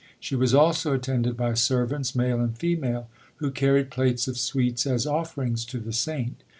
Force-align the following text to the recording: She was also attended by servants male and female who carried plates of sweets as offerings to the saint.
She 0.19 0.35
was 0.35 0.55
also 0.55 0.93
attended 0.95 1.37
by 1.37 1.53
servants 1.53 2.15
male 2.15 2.39
and 2.39 2.57
female 2.57 3.07
who 3.35 3.51
carried 3.51 3.91
plates 3.91 4.27
of 4.27 4.35
sweets 4.39 4.87
as 4.87 5.05
offerings 5.05 5.63
to 5.65 5.77
the 5.79 5.93
saint. 5.93 6.41